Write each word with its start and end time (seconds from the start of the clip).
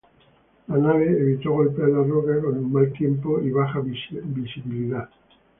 La 0.67 0.77
nave 0.79 1.05
evitó 1.11 1.51
golpear 1.51 1.89
la 1.89 2.01
roca 2.03 2.41
con 2.41 2.71
mal 2.73 2.91
tiempo 2.91 3.39
y 3.39 3.51
baja 3.51 3.81
visibilidad. 3.83 5.07